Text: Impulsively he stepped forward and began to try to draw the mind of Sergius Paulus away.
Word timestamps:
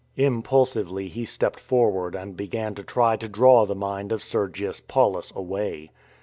Impulsively 0.17 1.09
he 1.09 1.25
stepped 1.25 1.59
forward 1.59 2.15
and 2.15 2.35
began 2.35 2.73
to 2.73 2.81
try 2.83 3.15
to 3.15 3.29
draw 3.29 3.67
the 3.67 3.75
mind 3.75 4.11
of 4.11 4.23
Sergius 4.23 4.79
Paulus 4.81 5.31
away. 5.35 5.91